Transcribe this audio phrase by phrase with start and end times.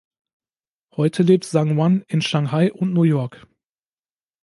[0.95, 3.45] Heute lebt Zhang Huan in Shanghai und New York.